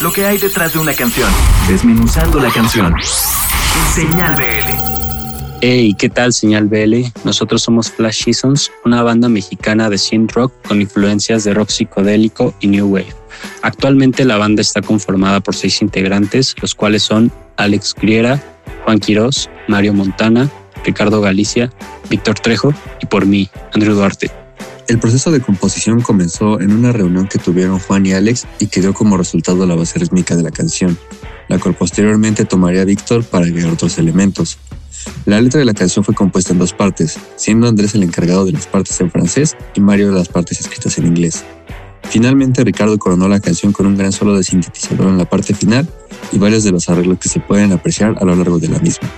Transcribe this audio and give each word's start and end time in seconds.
lo 0.00 0.12
que 0.12 0.24
hay 0.24 0.38
detrás 0.38 0.72
de 0.72 0.78
una 0.78 0.94
canción, 0.94 1.28
desmenuzando 1.68 2.40
la 2.40 2.50
canción. 2.50 2.94
Señal 3.94 4.34
BL. 4.34 5.60
Hey, 5.60 5.94
¿qué 5.98 6.08
tal 6.08 6.32
Señal 6.32 6.68
BL? 6.68 7.04
Nosotros 7.24 7.62
somos 7.62 7.90
Flash 7.90 8.24
Seasons, 8.24 8.72
una 8.86 9.02
banda 9.02 9.28
mexicana 9.28 9.90
de 9.90 9.98
synth 9.98 10.32
rock 10.32 10.52
con 10.66 10.80
influencias 10.80 11.44
de 11.44 11.52
rock 11.52 11.68
psicodélico 11.68 12.54
y 12.60 12.68
new 12.68 12.86
wave. 12.86 13.14
Actualmente 13.60 14.24
la 14.24 14.38
banda 14.38 14.62
está 14.62 14.80
conformada 14.80 15.40
por 15.40 15.54
seis 15.54 15.82
integrantes, 15.82 16.56
los 16.62 16.74
cuales 16.74 17.02
son 17.02 17.30
Alex 17.56 17.94
Griera, 17.94 18.42
Juan 18.84 19.00
Quirós, 19.00 19.50
Mario 19.68 19.92
Montana, 19.92 20.48
Ricardo 20.82 21.20
Galicia, 21.20 21.70
Víctor 22.08 22.40
Trejo 22.40 22.72
y 23.02 23.06
por 23.06 23.26
mí, 23.26 23.50
Andrew 23.74 23.94
Duarte. 23.94 24.39
El 24.90 24.98
proceso 24.98 25.30
de 25.30 25.38
composición 25.38 26.00
comenzó 26.00 26.60
en 26.60 26.72
una 26.72 26.90
reunión 26.90 27.28
que 27.28 27.38
tuvieron 27.38 27.78
Juan 27.78 28.04
y 28.06 28.12
Alex 28.12 28.48
y 28.58 28.66
que 28.66 28.80
dio 28.80 28.92
como 28.92 29.16
resultado 29.16 29.64
la 29.64 29.76
base 29.76 30.00
rítmica 30.00 30.34
de 30.34 30.42
la 30.42 30.50
canción, 30.50 30.98
la 31.46 31.60
cual 31.60 31.76
posteriormente 31.76 32.44
tomaría 32.44 32.84
Víctor 32.84 33.22
para 33.22 33.44
agregar 33.44 33.70
otros 33.70 33.98
elementos. 33.98 34.58
La 35.26 35.40
letra 35.40 35.60
de 35.60 35.64
la 35.64 35.74
canción 35.74 36.04
fue 36.04 36.12
compuesta 36.12 36.52
en 36.52 36.58
dos 36.58 36.72
partes, 36.72 37.20
siendo 37.36 37.68
Andrés 37.68 37.94
el 37.94 38.02
encargado 38.02 38.44
de 38.44 38.50
las 38.50 38.66
partes 38.66 39.00
en 39.00 39.12
francés 39.12 39.56
y 39.76 39.80
Mario 39.80 40.08
de 40.08 40.18
las 40.18 40.28
partes 40.28 40.58
escritas 40.58 40.98
en 40.98 41.06
inglés. 41.06 41.44
Finalmente 42.08 42.64
Ricardo 42.64 42.98
coronó 42.98 43.28
la 43.28 43.38
canción 43.38 43.72
con 43.72 43.86
un 43.86 43.96
gran 43.96 44.10
solo 44.10 44.36
de 44.36 44.42
sintetizador 44.42 45.06
en 45.06 45.18
la 45.18 45.30
parte 45.30 45.54
final 45.54 45.88
y 46.32 46.38
varios 46.38 46.64
de 46.64 46.72
los 46.72 46.88
arreglos 46.88 47.20
que 47.20 47.28
se 47.28 47.38
pueden 47.38 47.70
apreciar 47.70 48.16
a 48.20 48.24
lo 48.24 48.34
largo 48.34 48.58
de 48.58 48.66
la 48.66 48.80
misma. 48.80 49.08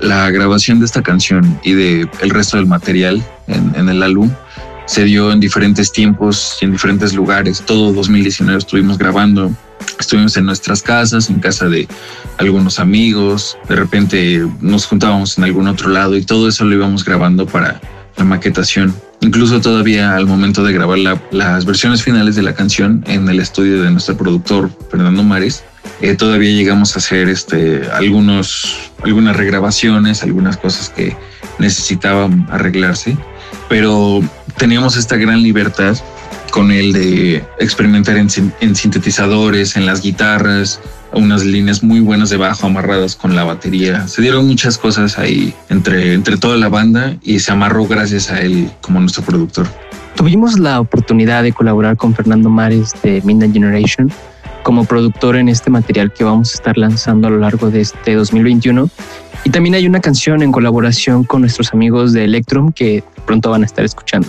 La 0.00 0.28
grabación 0.32 0.80
de 0.80 0.86
esta 0.86 1.00
canción 1.00 1.60
y 1.62 1.74
de 1.74 2.08
resto 2.22 2.56
del 2.56 2.66
material 2.66 3.24
en, 3.46 3.72
en 3.76 3.88
el 3.88 4.02
álbum 4.02 4.28
se 4.86 5.04
dio 5.04 5.32
en 5.32 5.40
diferentes 5.40 5.92
tiempos 5.92 6.58
y 6.60 6.64
en 6.64 6.72
diferentes 6.72 7.14
lugares. 7.14 7.62
Todo 7.64 7.92
2019 7.92 8.58
estuvimos 8.58 8.98
grabando. 8.98 9.50
Estuvimos 9.98 10.36
en 10.36 10.46
nuestras 10.46 10.82
casas, 10.82 11.30
en 11.30 11.40
casa 11.40 11.68
de 11.68 11.88
algunos 12.38 12.78
amigos. 12.78 13.56
De 13.68 13.76
repente 13.76 14.46
nos 14.60 14.86
juntábamos 14.86 15.38
en 15.38 15.44
algún 15.44 15.68
otro 15.68 15.88
lado 15.88 16.16
y 16.16 16.24
todo 16.24 16.48
eso 16.48 16.64
lo 16.64 16.74
íbamos 16.74 17.04
grabando 17.04 17.46
para 17.46 17.80
la 18.16 18.24
maquetación. 18.24 18.94
Incluso 19.20 19.60
todavía 19.60 20.16
al 20.16 20.26
momento 20.26 20.64
de 20.64 20.72
grabar 20.72 20.98
las 21.30 21.64
versiones 21.64 22.02
finales 22.02 22.34
de 22.34 22.42
la 22.42 22.54
canción 22.54 23.04
en 23.06 23.28
el 23.28 23.38
estudio 23.38 23.82
de 23.82 23.90
nuestro 23.90 24.16
productor 24.16 24.70
Fernando 24.90 25.22
Mares, 25.22 25.62
eh, 26.00 26.14
todavía 26.16 26.50
llegamos 26.50 26.96
a 26.96 26.98
hacer 26.98 27.28
este, 27.28 27.82
algunos, 27.92 28.90
algunas 29.04 29.36
regrabaciones, 29.36 30.24
algunas 30.24 30.56
cosas 30.56 30.90
que 30.90 31.16
necesitaban 31.58 32.48
arreglarse, 32.50 33.16
pero 33.68 34.20
teníamos 34.62 34.96
esta 34.96 35.16
gran 35.16 35.42
libertad 35.42 35.96
con 36.52 36.70
el 36.70 36.92
de 36.92 37.44
experimentar 37.58 38.16
en, 38.16 38.28
en, 38.60 38.76
sintetizadores, 38.76 39.74
en 39.74 39.86
las 39.86 40.02
guitarras, 40.02 40.80
unas 41.12 41.44
líneas 41.44 41.82
muy 41.82 41.98
buenas 41.98 42.30
de 42.30 42.36
bajo 42.36 42.68
amarradas 42.68 43.16
con 43.16 43.34
la 43.34 43.42
batería. 43.42 44.06
Se 44.06 44.22
dieron 44.22 44.46
muchas 44.46 44.78
cosas 44.78 45.18
ahí 45.18 45.52
entre, 45.68 46.14
entre 46.14 46.36
toda 46.36 46.56
la 46.58 46.68
banda 46.68 47.16
y 47.22 47.40
se 47.40 47.50
amarró 47.50 47.88
gracias 47.88 48.30
a 48.30 48.40
él 48.40 48.70
como 48.80 49.00
nuestro 49.00 49.24
productor. 49.24 49.66
Tuvimos 50.14 50.56
la 50.60 50.78
oportunidad 50.78 51.42
de 51.42 51.52
colaborar 51.52 51.96
con 51.96 52.14
Fernando 52.14 52.48
Mares 52.48 52.94
de 53.02 53.20
Midnight 53.24 53.54
Generation 53.54 54.12
como 54.62 54.84
productor 54.84 55.34
en 55.34 55.48
este 55.48 55.70
material 55.70 56.12
que 56.12 56.22
vamos 56.22 56.52
a 56.52 56.54
estar 56.54 56.78
lanzando 56.78 57.26
a 57.26 57.30
lo 57.30 57.38
largo 57.38 57.68
de 57.68 57.80
este 57.80 58.14
2021. 58.14 58.88
Y 59.42 59.50
también 59.50 59.74
hay 59.74 59.88
una 59.88 59.98
canción 59.98 60.40
en 60.40 60.52
colaboración 60.52 61.24
con 61.24 61.40
nuestros 61.40 61.74
amigos 61.74 62.12
de 62.12 62.26
Electrum 62.26 62.70
que 62.70 63.02
pronto 63.26 63.50
van 63.50 63.64
a 63.64 63.66
estar 63.66 63.84
escuchando. 63.84 64.28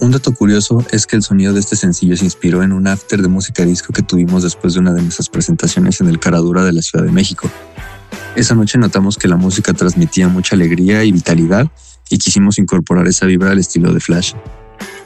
Un 0.00 0.12
dato 0.12 0.32
curioso 0.32 0.82
es 0.92 1.06
que 1.06 1.16
el 1.16 1.22
sonido 1.22 1.52
de 1.52 1.60
este 1.60 1.76
sencillo 1.76 2.16
se 2.16 2.24
inspiró 2.24 2.62
en 2.62 2.72
un 2.72 2.88
after 2.88 3.20
de 3.20 3.28
música 3.28 3.66
disco 3.66 3.92
que 3.92 4.00
tuvimos 4.02 4.42
después 4.42 4.72
de 4.72 4.80
una 4.80 4.94
de 4.94 5.02
nuestras 5.02 5.28
presentaciones 5.28 6.00
en 6.00 6.08
el 6.08 6.18
Caradura 6.18 6.64
de 6.64 6.72
la 6.72 6.80
Ciudad 6.80 7.04
de 7.04 7.12
México. 7.12 7.50
Esa 8.34 8.54
noche 8.54 8.78
notamos 8.78 9.18
que 9.18 9.28
la 9.28 9.36
música 9.36 9.74
transmitía 9.74 10.28
mucha 10.28 10.56
alegría 10.56 11.04
y 11.04 11.12
vitalidad 11.12 11.70
y 12.08 12.16
quisimos 12.16 12.58
incorporar 12.58 13.06
esa 13.08 13.26
vibra 13.26 13.50
al 13.50 13.58
estilo 13.58 13.92
de 13.92 14.00
Flash. 14.00 14.32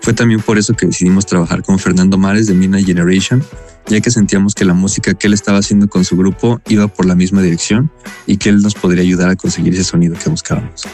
Fue 0.00 0.14
también 0.14 0.40
por 0.40 0.56
eso 0.56 0.72
que 0.72 0.86
decidimos 0.86 1.26
trabajar 1.26 1.62
con 1.62 1.78
Fernando 1.78 2.16
Mares 2.16 2.46
de 2.46 2.54
Midnight 2.54 2.86
Generation, 2.86 3.44
ya 3.88 4.00
que 4.00 4.10
sentíamos 4.10 4.54
que 4.54 4.64
la 4.64 4.72
música 4.72 5.12
que 5.12 5.26
él 5.26 5.34
estaba 5.34 5.58
haciendo 5.58 5.88
con 5.88 6.06
su 6.06 6.16
grupo 6.16 6.62
iba 6.66 6.88
por 6.88 7.04
la 7.04 7.14
misma 7.14 7.42
dirección 7.42 7.90
y 8.26 8.38
que 8.38 8.48
él 8.48 8.62
nos 8.62 8.74
podría 8.74 9.02
ayudar 9.02 9.28
a 9.28 9.36
conseguir 9.36 9.74
ese 9.74 9.84
sonido 9.84 10.16
que 10.18 10.30
buscábamos. 10.30 10.86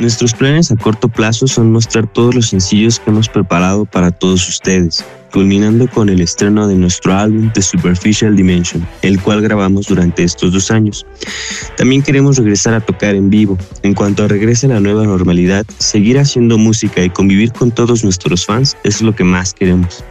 Nuestros 0.00 0.34
planes 0.34 0.72
a 0.72 0.76
corto 0.76 1.08
plazo 1.08 1.46
son 1.46 1.70
mostrar 1.70 2.06
todos 2.08 2.34
los 2.34 2.48
sencillos 2.48 2.98
que 2.98 3.10
hemos 3.10 3.28
preparado 3.28 3.84
para 3.84 4.10
todos 4.10 4.48
ustedes, 4.48 5.04
culminando 5.32 5.88
con 5.88 6.08
el 6.08 6.20
estreno 6.20 6.66
de 6.66 6.74
nuestro 6.74 7.14
álbum 7.14 7.52
The 7.52 7.62
Superficial 7.62 8.34
Dimension, 8.34 8.84
el 9.02 9.20
cual 9.20 9.40
grabamos 9.40 9.86
durante 9.86 10.24
estos 10.24 10.52
dos 10.52 10.72
años. 10.72 11.06
También 11.76 12.02
queremos 12.02 12.36
regresar 12.38 12.74
a 12.74 12.80
tocar 12.80 13.14
en 13.14 13.30
vivo. 13.30 13.56
En 13.82 13.94
cuanto 13.94 14.26
regrese 14.26 14.66
la 14.66 14.80
nueva 14.80 15.04
normalidad, 15.04 15.64
seguir 15.78 16.18
haciendo 16.18 16.58
música 16.58 17.04
y 17.04 17.10
convivir 17.10 17.52
con 17.52 17.70
todos 17.70 18.02
nuestros 18.02 18.44
fans 18.46 18.76
es 18.82 19.00
lo 19.00 19.14
que 19.14 19.22
más 19.22 19.54
queremos. 19.54 20.04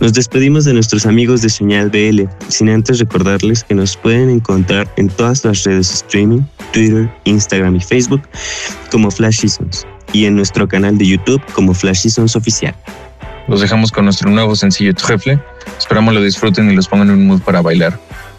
Nos 0.00 0.12
despedimos 0.14 0.64
de 0.64 0.74
nuestros 0.74 1.06
amigos 1.06 1.42
de 1.42 1.48
Señal 1.48 1.90
BL, 1.90 2.22
sin 2.48 2.70
antes 2.70 2.98
recordarles 2.98 3.62
que 3.62 3.74
nos 3.74 3.96
pueden 3.96 4.30
encontrar 4.30 4.92
en 4.96 5.08
todas 5.08 5.44
las 5.44 5.62
redes 5.62 5.92
streaming, 5.92 6.42
Twitter, 6.72 7.10
Instagram 7.24 7.76
y 7.76 7.80
Facebook 7.80 8.22
como 8.90 9.10
Flash 9.10 9.40
Seasons 9.40 9.86
y 10.12 10.26
en 10.26 10.36
nuestro 10.36 10.68
canal 10.68 10.98
de 10.98 11.06
YouTube 11.06 11.42
como 11.54 11.74
Flash 11.74 12.02
Seasons 12.02 12.36
Oficial. 12.36 12.74
Los 13.48 13.60
dejamos 13.60 13.90
con 13.90 14.04
nuestro 14.04 14.30
nuevo 14.30 14.54
sencillo 14.54 14.94
Trefle. 14.94 15.40
Esperamos 15.78 16.14
lo 16.14 16.22
disfruten 16.22 16.70
y 16.70 16.74
los 16.74 16.88
pongan 16.88 17.10
en 17.10 17.14
un 17.14 17.26
mood 17.26 17.42
para 17.42 17.60
bailar. 17.60 17.98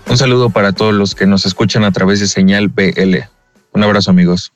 Un 0.09 0.17
saludo 0.17 0.49
para 0.49 0.71
todos 0.71 0.93
los 0.93 1.15
que 1.15 1.25
nos 1.25 1.45
escuchan 1.45 1.83
a 1.83 1.91
través 1.91 2.19
de 2.19 2.27
Señal 2.27 2.69
BL. 2.69 3.17
Un 3.73 3.83
abrazo 3.83 4.11
amigos. 4.11 4.51